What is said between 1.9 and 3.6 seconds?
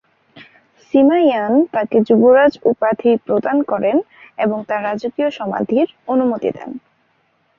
যুবরাজ উপাধি প্রদান